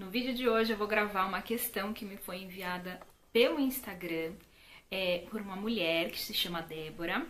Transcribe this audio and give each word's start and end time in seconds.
No 0.00 0.08
vídeo 0.08 0.32
de 0.32 0.48
hoje 0.48 0.72
eu 0.72 0.78
vou 0.78 0.88
gravar 0.88 1.26
uma 1.26 1.42
questão 1.42 1.92
que 1.92 2.06
me 2.06 2.16
foi 2.16 2.38
enviada 2.38 2.98
pelo 3.30 3.60
Instagram 3.60 4.32
é, 4.90 5.26
por 5.30 5.42
uma 5.42 5.54
mulher 5.54 6.10
que 6.10 6.18
se 6.18 6.32
chama 6.32 6.62
Débora 6.62 7.26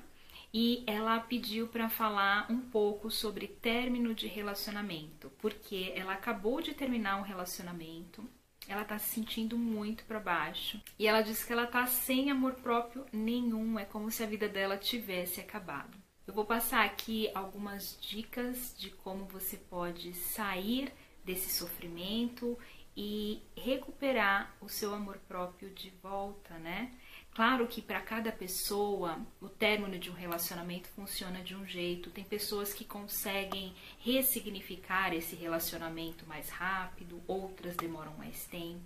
e 0.55 0.85
ela 0.87 1.19
pediu 1.19 1.67
para 1.67 1.89
falar 1.89 2.47
um 2.49 2.61
pouco 2.61 3.11
sobre 3.11 3.49
término 3.49 4.15
de 4.15 4.29
relacionamento, 4.29 5.33
porque 5.39 5.93
ela 5.97 6.13
acabou 6.13 6.63
de 6.63 6.73
terminar 6.73 7.17
um 7.17 7.25
relacionamento, 7.25 8.25
ela 8.69 8.85
tá 8.85 8.97
se 9.01 9.17
sentindo 9.17 9.59
muito 9.59 10.05
para 10.05 10.21
baixo 10.21 10.81
e 10.97 11.09
ela 11.09 11.23
disse 11.23 11.45
que 11.45 11.53
ela 11.53 11.67
tá 11.67 11.85
sem 11.87 12.31
amor 12.31 12.53
próprio 12.53 13.05
nenhum, 13.13 13.81
é 13.81 13.85
como 13.85 14.13
se 14.13 14.23
a 14.23 14.27
vida 14.27 14.49
dela 14.49 14.79
tivesse 14.79 15.41
acabado. 15.41 15.99
Eu 16.25 16.33
vou 16.33 16.45
passar 16.45 16.85
aqui 16.85 17.29
algumas 17.35 17.99
dicas 18.01 18.73
de 18.79 18.91
como 18.91 19.25
você 19.25 19.57
pode 19.57 20.15
sair 20.15 20.93
desse 21.25 21.51
sofrimento 21.51 22.59
e 22.97 23.41
recuperar 23.57 24.55
o 24.61 24.69
seu 24.69 24.95
amor 24.95 25.19
próprio 25.29 25.71
de 25.71 25.91
volta, 26.03 26.59
né? 26.59 26.93
Claro 27.33 27.67
que 27.69 27.81
para 27.81 28.01
cada 28.01 28.33
pessoa 28.33 29.19
o 29.41 29.49
término 29.49 29.99
de 29.99 30.11
um 30.11 30.15
relacionamento 30.15 30.89
funciona 30.89 31.43
de 31.43 31.55
um 31.55 31.65
jeito. 31.65 32.11
Tem 32.11 32.25
pessoas 32.25 32.75
que 32.75 32.85
conseguem 32.85 33.73
ressignificar 34.01 35.15
esse 35.15 35.37
relacionamento 35.37 36.27
mais 36.27 36.51
rápido, 36.51 37.23
outras 37.27 37.77
demoram 37.77 38.13
mais 38.17 38.45
tempo. 38.47 38.83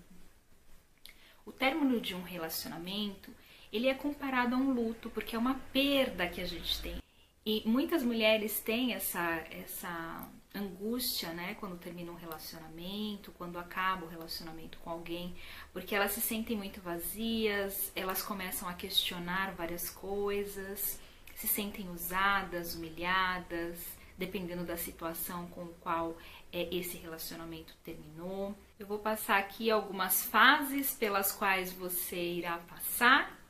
O 1.46 1.52
término 1.52 2.00
de 2.00 2.14
um 2.14 2.22
relacionamento, 2.22 3.30
ele 3.72 3.88
é 3.88 3.94
comparado 3.94 4.54
a 4.54 4.58
um 4.58 4.72
luto, 4.72 5.10
porque 5.10 5.34
é 5.34 5.38
uma 5.38 5.54
perda 5.72 6.28
que 6.28 6.40
a 6.40 6.46
gente 6.46 6.80
tem. 6.80 6.98
E 7.44 7.62
muitas 7.66 8.02
mulheres 8.02 8.60
têm 8.60 8.94
essa, 8.94 9.44
essa 9.50 10.28
angústia, 10.54 11.32
né, 11.32 11.56
quando 11.58 11.76
termina 11.76 12.12
um 12.12 12.16
relacionamento, 12.16 13.32
quando 13.32 13.58
acaba 13.58 14.06
o 14.06 14.08
relacionamento 14.08 14.78
com 14.78 14.90
alguém, 14.90 15.34
porque 15.72 15.94
elas 15.94 16.12
se 16.12 16.20
sentem 16.20 16.56
muito 16.56 16.80
vazias, 16.80 17.90
elas 17.96 18.22
começam 18.22 18.68
a 18.68 18.74
questionar 18.74 19.52
várias 19.54 19.90
coisas, 19.90 21.00
se 21.34 21.48
sentem 21.48 21.90
usadas, 21.90 22.74
humilhadas, 22.74 23.84
dependendo 24.16 24.64
da 24.64 24.76
situação 24.76 25.46
com 25.48 25.66
qual 25.80 26.16
é, 26.52 26.72
esse 26.72 26.96
relacionamento 26.98 27.74
terminou. 27.82 28.54
Eu 28.78 28.86
vou 28.86 29.00
passar 29.00 29.38
aqui 29.38 29.70
algumas 29.70 30.24
fases 30.24 30.94
pelas 30.94 31.32
quais 31.32 31.72
você 31.72 32.16
irá 32.16 32.58
passar 32.58 33.40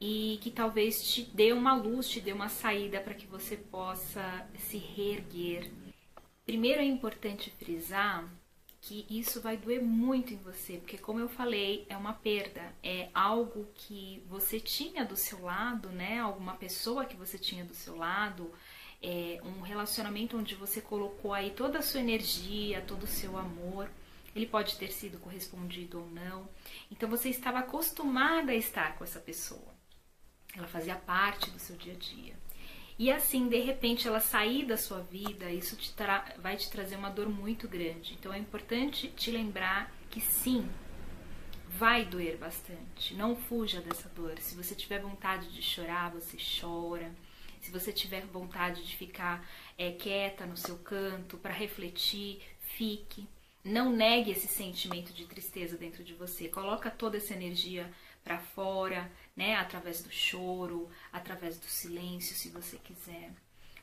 e 0.00 0.38
que 0.42 0.50
talvez 0.50 1.12
te 1.12 1.22
dê 1.22 1.52
uma 1.52 1.74
luz, 1.74 2.08
te 2.08 2.20
dê 2.20 2.32
uma 2.32 2.48
saída 2.48 3.00
para 3.00 3.14
que 3.14 3.26
você 3.26 3.56
possa 3.56 4.46
se 4.56 4.78
reerguer. 4.78 5.70
Primeiro 6.48 6.80
é 6.80 6.84
importante 6.84 7.50
frisar 7.50 8.26
que 8.80 9.04
isso 9.10 9.38
vai 9.38 9.58
doer 9.58 9.82
muito 9.82 10.32
em 10.32 10.38
você, 10.38 10.78
porque 10.78 10.96
como 10.96 11.20
eu 11.20 11.28
falei, 11.28 11.84
é 11.90 11.94
uma 11.94 12.14
perda, 12.14 12.74
é 12.82 13.10
algo 13.12 13.68
que 13.74 14.24
você 14.26 14.58
tinha 14.58 15.04
do 15.04 15.14
seu 15.14 15.42
lado, 15.42 15.90
né? 15.90 16.20
Alguma 16.20 16.54
pessoa 16.54 17.04
que 17.04 17.14
você 17.14 17.36
tinha 17.36 17.66
do 17.66 17.74
seu 17.74 17.98
lado, 17.98 18.50
é 19.02 19.38
um 19.44 19.60
relacionamento 19.60 20.38
onde 20.38 20.54
você 20.54 20.80
colocou 20.80 21.34
aí 21.34 21.50
toda 21.50 21.80
a 21.80 21.82
sua 21.82 22.00
energia, 22.00 22.80
todo 22.80 23.02
o 23.02 23.06
seu 23.06 23.36
amor. 23.36 23.90
Ele 24.34 24.46
pode 24.46 24.78
ter 24.78 24.90
sido 24.90 25.18
correspondido 25.18 26.00
ou 26.00 26.08
não. 26.08 26.48
Então 26.90 27.10
você 27.10 27.28
estava 27.28 27.58
acostumada 27.58 28.52
a 28.52 28.56
estar 28.56 28.96
com 28.96 29.04
essa 29.04 29.20
pessoa 29.20 29.76
ela 30.58 30.66
fazia 30.66 30.96
parte 30.96 31.50
do 31.50 31.58
seu 31.58 31.76
dia 31.76 31.92
a 31.92 31.96
dia. 31.96 32.34
E 32.98 33.12
assim, 33.12 33.48
de 33.48 33.60
repente, 33.60 34.08
ela 34.08 34.18
sair 34.18 34.64
da 34.64 34.76
sua 34.76 35.00
vida, 35.00 35.50
isso 35.52 35.76
te 35.76 35.94
vai 36.38 36.56
te 36.56 36.68
trazer 36.68 36.96
uma 36.96 37.10
dor 37.10 37.28
muito 37.28 37.68
grande. 37.68 38.14
Então 38.18 38.32
é 38.32 38.38
importante 38.38 39.08
te 39.08 39.30
lembrar 39.30 39.92
que 40.10 40.20
sim, 40.20 40.68
vai 41.68 42.04
doer 42.04 42.36
bastante. 42.36 43.14
Não 43.14 43.36
fuja 43.36 43.80
dessa 43.80 44.08
dor. 44.08 44.36
Se 44.40 44.56
você 44.56 44.74
tiver 44.74 45.00
vontade 45.00 45.48
de 45.52 45.62
chorar, 45.62 46.10
você 46.10 46.36
chora. 46.60 47.14
Se 47.60 47.70
você 47.70 47.92
tiver 47.92 48.26
vontade 48.26 48.84
de 48.84 48.96
ficar 48.96 49.48
é, 49.76 49.92
quieta 49.92 50.44
no 50.44 50.56
seu 50.56 50.76
canto 50.78 51.36
para 51.38 51.52
refletir, 51.52 52.40
fique. 52.60 53.28
Não 53.64 53.92
negue 53.92 54.30
esse 54.30 54.48
sentimento 54.48 55.12
de 55.12 55.24
tristeza 55.26 55.76
dentro 55.76 56.02
de 56.02 56.14
você. 56.14 56.48
Coloca 56.48 56.90
toda 56.90 57.16
essa 57.16 57.34
energia 57.34 57.92
para 58.24 58.38
fora, 58.38 59.10
né, 59.38 59.54
através 59.54 60.02
do 60.02 60.10
choro, 60.10 60.90
através 61.12 61.56
do 61.56 61.66
silêncio, 61.66 62.34
se 62.34 62.48
você 62.48 62.76
quiser. 62.76 63.30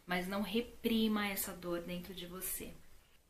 Mas 0.06 0.28
não 0.28 0.42
reprima 0.42 1.30
essa 1.30 1.54
dor 1.54 1.80
dentro 1.80 2.14
de 2.14 2.26
você. 2.26 2.74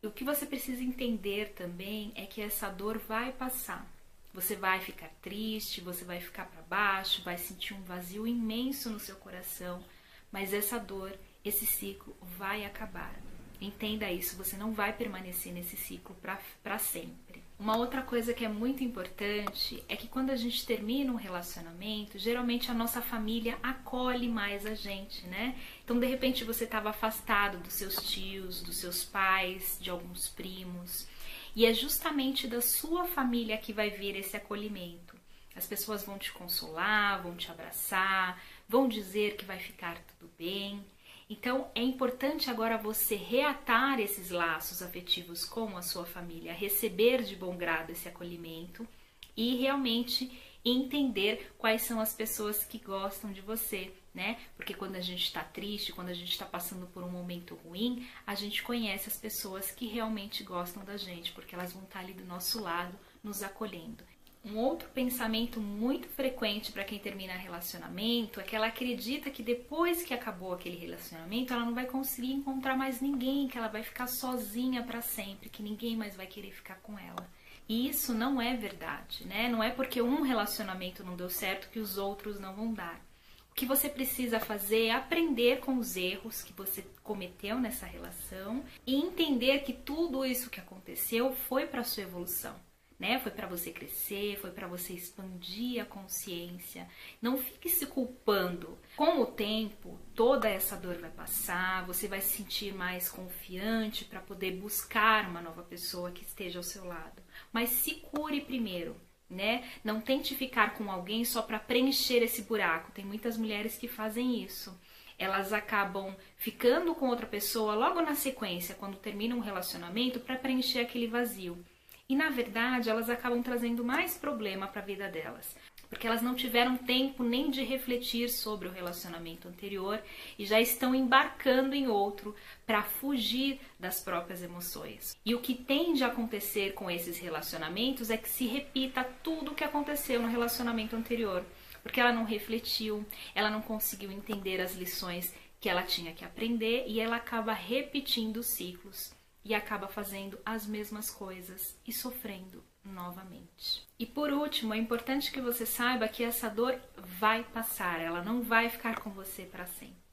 O 0.04 0.10
que 0.10 0.24
você 0.24 0.44
precisa 0.44 0.82
entender 0.82 1.54
também 1.54 2.12
é 2.16 2.26
que 2.26 2.42
essa 2.42 2.68
dor 2.68 2.98
vai 2.98 3.32
passar. 3.32 3.88
Você 4.34 4.56
vai 4.56 4.80
ficar 4.80 5.10
triste, 5.22 5.82
você 5.82 6.04
vai 6.04 6.20
ficar 6.20 6.46
para 6.46 6.64
baixo, 6.64 7.22
vai 7.22 7.38
sentir 7.38 7.76
um 7.76 7.84
vazio 7.84 8.26
imenso 8.26 8.90
no 8.90 9.00
seu 9.00 9.16
coração, 9.18 9.84
mas 10.32 10.52
essa 10.52 10.80
dor, 10.80 11.16
esse 11.44 11.68
ciclo 11.68 12.18
vai 12.22 12.66
acabar. 12.66 13.14
Entenda 13.62 14.12
isso, 14.12 14.36
você 14.36 14.58
não 14.58 14.74
vai 14.74 14.94
permanecer 14.94 15.54
nesse 15.54 15.78
ciclo 15.78 16.16
para 16.62 16.80
sempre. 16.80 17.44
Uma 17.58 17.78
outra 17.78 18.02
coisa 18.02 18.34
que 18.34 18.44
é 18.44 18.50
muito 18.50 18.84
importante 18.84 19.82
é 19.88 19.96
que 19.96 20.10
quando 20.10 20.30
a 20.30 20.36
gente 20.36 20.66
termina 20.66 21.12
um 21.12 21.16
relacionamento, 21.16 22.20
geralmente 22.20 22.70
a 22.70 22.74
nossa 22.74 23.02
família 23.02 23.58
acolhe 23.64 24.28
mais 24.28 24.66
a 24.66 24.76
gente, 24.76 25.26
né? 25.28 25.58
Então, 25.84 25.98
de 25.98 26.06
repente, 26.06 26.44
você 26.44 26.66
estava 26.66 26.90
afastado 26.90 27.58
dos 27.60 27.74
seus 27.74 27.96
tios, 27.96 28.62
dos 28.62 28.76
seus 28.76 29.06
pais, 29.06 29.78
de 29.80 29.90
alguns 29.90 30.28
primos, 30.28 31.08
e 31.56 31.66
é 31.66 31.74
justamente 31.74 32.46
da 32.46 32.62
sua 32.62 33.06
família 33.06 33.58
que 33.58 33.72
vai 33.72 33.90
vir 33.90 34.18
esse 34.18 34.36
acolhimento. 34.36 35.16
As 35.56 35.66
pessoas 35.66 36.04
vão 36.04 36.20
te 36.20 36.34
consolar, 36.34 37.24
vão 37.24 37.38
te 37.38 37.50
abraçar, 37.50 38.44
vão 38.68 38.90
dizer 38.90 39.38
que 39.38 39.46
vai 39.46 39.58
ficar 39.58 39.98
tudo 40.20 40.30
bem. 40.38 40.84
Então 41.30 41.72
é 41.74 41.82
importante 41.82 42.50
agora 42.50 42.78
você 42.78 43.16
reatar 43.16 44.00
esses 44.00 44.30
laços 44.30 44.84
afetivos 44.84 45.44
com 45.44 45.76
a 45.76 45.82
sua 45.82 46.06
família, 46.06 46.54
receber 46.54 47.24
de 47.24 47.36
bom 47.36 47.58
grado 47.58 47.92
esse 47.92 48.08
acolhimento 48.08 48.88
e 49.36 49.56
realmente 49.56 50.32
entender 50.64 51.52
quais 51.58 51.84
são 51.84 52.00
as 52.00 52.14
pessoas 52.14 52.64
que 52.64 52.78
gostam 52.78 53.32
de 53.32 53.42
você, 53.42 53.92
né? 54.14 54.40
Porque 54.56 54.74
quando 54.74 54.96
a 54.96 55.02
gente 55.02 55.24
está 55.24 55.44
triste, 55.44 55.94
quando 55.94 56.10
a 56.10 56.14
gente 56.14 56.32
está 56.32 56.46
passando 56.46 56.88
por 56.88 57.04
um 57.04 57.10
momento 57.10 57.56
ruim, 57.56 58.08
a 58.26 58.34
gente 58.34 58.64
conhece 58.64 59.10
as 59.10 59.18
pessoas 59.18 59.72
que 59.72 59.88
realmente 59.88 60.44
gostam 60.44 60.84
da 60.84 60.98
gente, 60.98 61.32
porque 61.34 61.54
elas 61.54 61.74
vão 61.74 61.84
estar 61.84 62.00
tá 62.00 62.06
ali 62.06 62.14
do 62.14 62.26
nosso 62.26 62.62
lado, 62.62 62.98
nos 63.24 63.44
acolhendo. 63.44 64.04
Um 64.46 64.60
outro 64.60 64.88
pensamento 64.90 65.60
muito 65.60 66.08
frequente 66.08 66.72
para 66.72 66.84
quem 66.84 67.00
termina 67.00 67.34
relacionamento 67.34 68.40
é 68.40 68.44
que 68.44 68.56
ela 68.56 68.68
acredita 68.68 69.32
que 69.32 69.42
depois 69.42 70.04
que 70.04 70.14
acabou 70.14 70.54
aquele 70.54 70.78
relacionamento, 70.78 71.52
ela 71.52 71.66
não 71.66 71.74
vai 71.74 71.88
conseguir 71.88 72.32
encontrar 72.32 72.78
mais 72.78 73.02
ninguém, 73.02 73.48
que 73.48 73.58
ela 73.58 73.70
vai 73.70 73.82
ficar 73.82 74.06
sozinha 74.06 74.84
para 74.84 75.02
sempre, 75.02 75.50
que 75.50 75.64
ninguém 75.64 75.98
mais 75.98 76.16
vai 76.16 76.28
querer 76.28 76.52
ficar 76.52 76.76
com 76.76 76.98
ela. 77.00 77.28
E 77.68 77.90
isso 77.90 78.14
não 78.14 78.40
é 78.40 78.56
verdade, 78.56 79.26
né? 79.26 79.50
Não 79.50 79.64
é 79.64 79.72
porque 79.72 80.00
um 80.00 80.22
relacionamento 80.22 81.04
não 81.04 81.16
deu 81.16 81.30
certo 81.30 81.72
que 81.72 81.80
os 81.80 81.98
outros 81.98 82.40
não 82.40 82.54
vão 82.54 82.72
dar. 82.72 83.04
O 83.50 83.56
que 83.56 83.66
você 83.66 83.90
precisa 83.90 84.40
fazer 84.40 84.88
é 84.88 84.92
aprender 84.92 85.60
com 85.60 85.80
os 85.80 85.96
erros 85.96 86.44
que 86.44 86.54
você 86.54 86.86
cometeu 87.02 87.58
nessa 87.60 87.88
relação 87.88 88.64
e 88.86 88.94
entender 88.94 89.64
que 89.64 89.74
tudo 89.74 90.24
isso 90.24 90.52
que 90.52 90.60
aconteceu 90.60 91.32
foi 91.32 91.66
para 91.66 91.84
sua 91.84 92.04
evolução 92.04 92.56
né? 93.00 93.20
Foi 93.20 93.32
para 93.32 93.48
você 93.48 93.72
crescer, 93.72 94.38
foi 94.40 94.52
para 94.52 94.68
você 94.68 94.94
expandir 94.94 95.82
a 95.82 95.86
consciência. 95.86 96.88
Não 97.22 97.38
fique 97.38 97.70
se 97.70 97.86
culpando. 97.86 98.78
Com 98.96 99.22
o 99.22 99.26
tempo, 99.26 100.00
toda 100.14 100.50
essa 100.50 100.78
dor 100.78 100.98
vai 100.98 101.10
passar, 101.10 101.86
você 101.86 102.08
vai 102.08 102.22
se 102.22 102.38
sentir 102.38 102.74
mais 102.74 103.10
confiante 103.10 104.06
para 104.06 104.22
poder 104.22 104.52
buscar 104.58 105.30
uma 105.30 105.42
nova 105.42 105.64
pessoa 105.64 106.12
que 106.12 106.24
esteja 106.24 106.60
ao 106.60 106.64
seu 106.64 106.86
lado. 106.86 107.22
Mas 107.52 107.70
se 107.70 107.96
cure 107.96 108.42
primeiro. 108.42 108.96
Né? 109.28 109.68
Não 109.84 110.00
tente 110.00 110.36
ficar 110.36 110.76
com 110.76 110.90
alguém 110.92 111.26
só 111.26 111.42
para 111.42 111.58
preencher 111.58 112.22
esse 112.22 112.44
buraco. 112.44 112.92
Tem 112.92 113.04
muitas 113.04 113.36
mulheres 113.38 113.76
que 113.76 113.88
fazem 113.88 114.44
isso 114.44 114.78
elas 115.18 115.54
acabam 115.54 116.14
ficando 116.36 116.94
com 116.94 117.08
outra 117.08 117.26
pessoa 117.26 117.74
logo 117.74 118.02
na 118.02 118.16
sequência, 118.16 118.76
quando 118.76 118.98
termina 118.98 119.36
um 119.36 119.40
relacionamento, 119.40 120.20
para 120.20 120.36
preencher 120.36 120.80
aquele 120.80 121.08
vazio. 121.08 121.64
E 122.08 122.16
na 122.16 122.30
verdade, 122.30 122.88
elas 122.88 123.10
acabam 123.10 123.42
trazendo 123.42 123.84
mais 123.84 124.16
problema 124.16 124.68
para 124.68 124.80
a 124.80 124.86
vida 124.86 125.10
delas, 125.10 125.56
porque 125.90 126.06
elas 126.06 126.22
não 126.22 126.36
tiveram 126.36 126.78
tempo 126.78 127.24
nem 127.24 127.50
de 127.50 127.64
refletir 127.64 128.30
sobre 128.30 128.68
o 128.68 128.72
relacionamento 128.72 129.48
anterior 129.48 130.00
e 130.38 130.46
já 130.46 130.62
estão 130.62 130.94
embarcando 130.94 131.74
em 131.74 131.88
outro 131.88 132.36
para 132.64 132.84
fugir 132.84 133.60
das 133.80 134.02
próprias 134.02 134.44
emoções. 134.44 135.18
E 135.26 135.34
o 135.34 135.42
que 135.42 135.56
tende 135.56 136.04
a 136.04 136.08
acontecer 136.08 136.74
com 136.74 136.92
esses 136.92 137.18
relacionamentos 137.18 138.12
é 138.12 138.18
que 138.18 138.30
se 138.30 138.46
repita 138.46 139.04
tudo 139.24 139.52
o 139.52 139.56
que 139.56 139.64
aconteceu 139.64 140.22
no 140.22 140.28
relacionamento 140.28 140.96
anterior, 140.96 141.44
porque 141.82 142.00
ela 142.00 142.14
não 142.14 142.24
refletiu, 142.24 143.04
ela 143.34 143.50
não 143.50 143.64
conseguiu 143.64 144.12
entender 144.12 144.62
as 144.62 144.76
lições 144.76 145.34
que 145.60 145.68
ela 145.68 145.82
tinha 145.82 146.14
que 146.14 146.24
aprender 146.24 146.86
e 146.86 147.00
ela 147.00 147.16
acaba 147.16 147.52
repetindo 147.52 148.44
ciclos 148.44 149.12
e 149.46 149.54
acaba 149.54 149.88
fazendo 149.88 150.40
as 150.44 150.66
mesmas 150.66 151.12
coisas 151.12 151.78
e 151.86 151.94
sofrendo 151.94 152.64
novamente. 152.84 153.88
E 153.98 154.06
por 154.06 154.34
último, 154.34 154.74
é 154.74 154.78
importante 154.78 155.32
que 155.32 155.40
você 155.40 155.68
saiba 155.68 156.08
que 156.08 156.24
essa 156.24 156.50
dor 156.50 156.80
vai 157.20 157.44
passar, 157.44 158.02
ela 158.02 158.24
não 158.24 158.42
vai 158.42 158.70
ficar 158.70 159.00
com 159.00 159.12
você 159.12 159.44
para 159.44 159.68
sempre. 159.68 160.04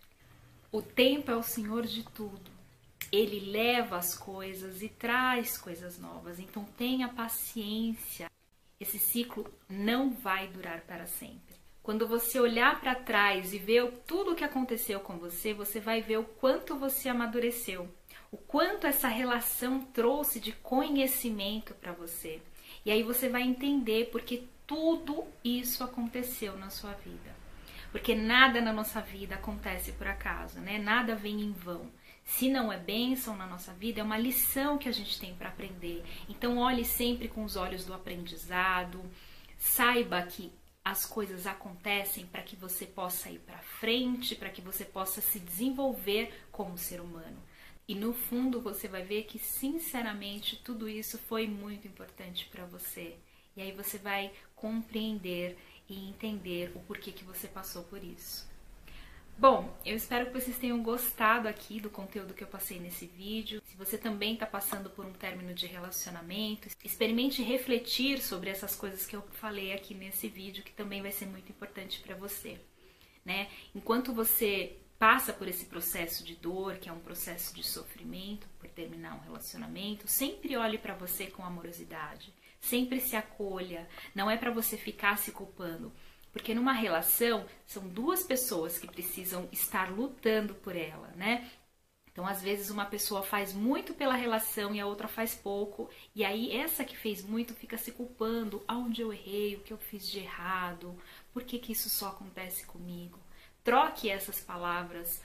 O 0.70 0.82
tempo 0.82 1.30
é 1.30 1.36
o 1.36 1.42
senhor 1.42 1.86
de 1.86 2.02
tudo. 2.02 2.50
Ele 3.10 3.50
leva 3.50 3.96
as 3.96 4.16
coisas 4.16 4.82
e 4.82 4.88
traz 4.88 5.58
coisas 5.58 5.98
novas. 5.98 6.38
Então 6.38 6.64
tenha 6.76 7.08
paciência. 7.08 8.30
Esse 8.78 8.98
ciclo 8.98 9.52
não 9.68 10.10
vai 10.10 10.48
durar 10.48 10.80
para 10.82 11.06
sempre. 11.06 11.54
Quando 11.82 12.06
você 12.06 12.38
olhar 12.38 12.80
para 12.80 12.94
trás 12.94 13.52
e 13.52 13.58
ver 13.58 13.90
tudo 14.06 14.32
o 14.32 14.34
que 14.36 14.44
aconteceu 14.44 15.00
com 15.00 15.18
você, 15.18 15.52
você 15.52 15.80
vai 15.80 16.00
ver 16.00 16.18
o 16.18 16.24
quanto 16.24 16.76
você 16.76 17.08
amadureceu, 17.08 17.88
o 18.32 18.38
quanto 18.38 18.86
essa 18.86 19.08
relação 19.08 19.80
trouxe 19.80 20.40
de 20.40 20.52
conhecimento 20.52 21.74
para 21.74 21.92
você. 21.92 22.40
E 22.82 22.90
aí 22.90 23.02
você 23.02 23.28
vai 23.28 23.42
entender 23.42 24.08
porque 24.10 24.44
tudo 24.66 25.24
isso 25.44 25.84
aconteceu 25.84 26.56
na 26.56 26.70
sua 26.70 26.92
vida. 26.92 27.36
Porque 27.90 28.14
nada 28.14 28.62
na 28.62 28.72
nossa 28.72 29.02
vida 29.02 29.34
acontece 29.34 29.92
por 29.92 30.06
acaso, 30.06 30.58
né? 30.60 30.78
Nada 30.78 31.14
vem 31.14 31.42
em 31.42 31.52
vão. 31.52 31.90
Se 32.24 32.48
não 32.48 32.72
é 32.72 32.78
bênção 32.78 33.36
na 33.36 33.46
nossa 33.46 33.74
vida, 33.74 34.00
é 34.00 34.02
uma 34.02 34.16
lição 34.16 34.78
que 34.78 34.88
a 34.88 34.92
gente 34.92 35.20
tem 35.20 35.34
para 35.34 35.50
aprender. 35.50 36.02
Então, 36.26 36.56
olhe 36.56 36.86
sempre 36.86 37.28
com 37.28 37.44
os 37.44 37.54
olhos 37.54 37.84
do 37.84 37.92
aprendizado. 37.92 39.04
Saiba 39.58 40.22
que 40.22 40.50
as 40.82 41.04
coisas 41.04 41.46
acontecem 41.46 42.24
para 42.24 42.40
que 42.40 42.56
você 42.56 42.86
possa 42.86 43.28
ir 43.28 43.40
para 43.40 43.58
frente, 43.58 44.34
para 44.34 44.48
que 44.48 44.62
você 44.62 44.86
possa 44.86 45.20
se 45.20 45.38
desenvolver 45.38 46.46
como 46.50 46.78
ser 46.78 46.98
humano. 46.98 47.42
E 47.88 47.94
no 47.94 48.12
fundo 48.12 48.60
você 48.60 48.86
vai 48.86 49.02
ver 49.02 49.24
que 49.24 49.38
sinceramente 49.38 50.56
tudo 50.56 50.88
isso 50.88 51.18
foi 51.18 51.46
muito 51.46 51.86
importante 51.86 52.48
para 52.50 52.64
você. 52.64 53.16
E 53.56 53.62
aí 53.62 53.72
você 53.72 53.98
vai 53.98 54.32
compreender 54.54 55.58
e 55.88 56.08
entender 56.08 56.72
o 56.74 56.80
porquê 56.80 57.12
que 57.12 57.24
você 57.24 57.48
passou 57.48 57.82
por 57.84 58.02
isso. 58.02 58.50
Bom, 59.36 59.76
eu 59.84 59.96
espero 59.96 60.26
que 60.26 60.40
vocês 60.40 60.56
tenham 60.56 60.82
gostado 60.82 61.48
aqui 61.48 61.80
do 61.80 61.90
conteúdo 61.90 62.34
que 62.34 62.44
eu 62.44 62.48
passei 62.48 62.78
nesse 62.78 63.06
vídeo. 63.06 63.60
Se 63.64 63.76
você 63.76 63.98
também 63.98 64.34
está 64.34 64.46
passando 64.46 64.88
por 64.90 65.04
um 65.04 65.12
término 65.12 65.52
de 65.52 65.66
relacionamento, 65.66 66.68
experimente 66.84 67.42
refletir 67.42 68.20
sobre 68.20 68.50
essas 68.50 68.76
coisas 68.76 69.06
que 69.06 69.16
eu 69.16 69.22
falei 69.32 69.72
aqui 69.72 69.94
nesse 69.94 70.28
vídeo, 70.28 70.62
que 70.62 70.72
também 70.72 71.02
vai 71.02 71.10
ser 71.10 71.26
muito 71.26 71.50
importante 71.50 72.00
para 72.00 72.14
você. 72.14 72.60
Né? 73.24 73.48
Enquanto 73.74 74.12
você 74.12 74.76
passa 75.02 75.32
por 75.32 75.48
esse 75.48 75.64
processo 75.64 76.22
de 76.22 76.36
dor, 76.36 76.76
que 76.76 76.88
é 76.88 76.92
um 76.92 77.00
processo 77.00 77.52
de 77.52 77.66
sofrimento 77.66 78.46
por 78.60 78.68
terminar 78.68 79.16
um 79.16 79.18
relacionamento, 79.18 80.06
sempre 80.06 80.56
olhe 80.56 80.78
para 80.78 80.94
você 80.94 81.26
com 81.26 81.44
amorosidade, 81.44 82.32
sempre 82.60 83.00
se 83.00 83.16
acolha. 83.16 83.88
Não 84.14 84.30
é 84.30 84.36
para 84.36 84.52
você 84.52 84.76
ficar 84.76 85.18
se 85.18 85.32
culpando 85.32 85.92
porque 86.32 86.54
numa 86.54 86.72
relação 86.72 87.44
são 87.66 87.88
duas 87.88 88.22
pessoas 88.22 88.78
que 88.78 88.86
precisam 88.86 89.48
estar 89.50 89.90
lutando 89.90 90.54
por 90.54 90.76
ela, 90.76 91.08
né? 91.16 91.50
Então, 92.12 92.24
às 92.24 92.40
vezes, 92.40 92.70
uma 92.70 92.86
pessoa 92.86 93.24
faz 93.24 93.52
muito 93.52 93.94
pela 93.94 94.14
relação 94.14 94.72
e 94.72 94.78
a 94.78 94.86
outra 94.86 95.08
faz 95.08 95.34
pouco, 95.34 95.90
e 96.14 96.24
aí 96.24 96.54
essa 96.56 96.84
que 96.84 96.96
fez 96.96 97.24
muito 97.24 97.54
fica 97.54 97.76
se 97.76 97.90
culpando: 97.90 98.62
aonde 98.68 99.02
eu 99.02 99.12
errei, 99.12 99.56
o 99.56 99.60
que 99.60 99.72
eu 99.72 99.78
fiz 99.78 100.08
de 100.08 100.20
errado, 100.20 100.96
por 101.32 101.42
que, 101.42 101.58
que 101.58 101.72
isso 101.72 101.90
só 101.90 102.08
acontece 102.08 102.64
comigo? 102.66 103.18
Troque 103.64 104.10
essas 104.10 104.40
palavras 104.40 105.20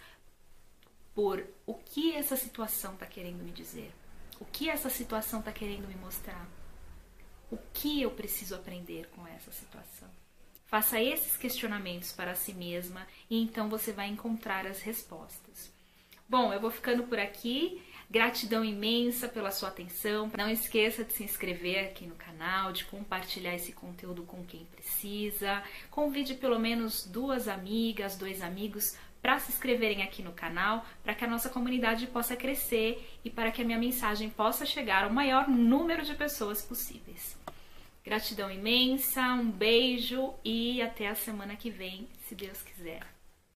por 1.16 1.44
o 1.66 1.74
que 1.74 2.14
essa 2.14 2.36
situação 2.36 2.94
está 2.94 3.06
querendo 3.06 3.44
me 3.44 3.52
dizer, 3.52 3.92
o 4.40 4.46
que 4.46 4.70
essa 4.70 4.90
situação 4.90 5.40
está 5.40 5.52
querendo 5.52 5.88
me 5.88 5.96
mostrar, 5.96 6.48
o 7.50 7.58
que 7.74 8.02
eu 8.02 8.12
preciso 8.12 8.56
aprender 8.56 9.08
com 9.16 9.26
essa 9.28 9.52
situação. 9.52 10.08
Faça 10.68 11.02
esses 11.02 11.38
questionamentos 11.38 12.12
para 12.12 12.36
si 12.36 12.54
mesma 12.54 13.08
e 13.30 13.42
então 13.42 13.70
você 13.70 13.92
vai 13.92 14.08
encontrar 14.10 14.68
as 14.68 14.82
respostas. 14.82 15.72
Bom, 16.30 16.54
eu 16.54 16.60
vou 16.60 16.70
ficando 16.70 17.04
por 17.04 17.18
aqui. 17.18 17.82
Gratidão 18.10 18.64
imensa 18.64 19.28
pela 19.28 19.52
sua 19.52 19.68
atenção. 19.68 20.32
Não 20.38 20.50
esqueça 20.50 21.04
de 21.04 21.12
se 21.12 21.24
inscrever 21.24 21.86
aqui 21.86 22.06
no 22.06 22.16
canal, 22.16 22.72
de 22.72 22.86
compartilhar 22.86 23.54
esse 23.54 23.74
conteúdo 23.74 24.24
com 24.24 24.46
quem 24.46 24.66
precisa. 24.66 25.62
Convide 25.92 26.36
pelo 26.36 26.58
menos 26.58 27.06
duas 27.06 27.50
amigas, 27.50 28.16
dois 28.16 28.42
amigos 28.42 28.96
para 29.22 29.40
se 29.40 29.52
inscreverem 29.52 30.04
aqui 30.04 30.22
no 30.22 30.32
canal, 30.32 30.86
para 31.04 31.14
que 31.14 31.26
a 31.26 31.28
nossa 31.28 31.50
comunidade 31.50 32.08
possa 32.08 32.36
crescer 32.36 33.06
e 33.26 33.30
para 33.30 33.52
que 33.52 33.62
a 33.62 33.66
minha 33.66 33.78
mensagem 33.78 34.30
possa 34.30 34.66
chegar 34.66 35.04
ao 35.04 35.10
maior 35.10 35.50
número 35.50 36.06
de 36.06 36.16
pessoas 36.16 36.62
possíveis. 36.62 37.36
Gratidão 38.06 38.50
imensa, 38.50 39.22
um 39.34 39.52
beijo 39.52 40.34
e 40.46 40.82
até 40.82 41.10
a 41.10 41.16
semana 41.16 41.58
que 41.58 41.70
vem, 41.70 42.08
se 42.26 42.36
Deus 42.36 42.62
quiser. 42.62 43.17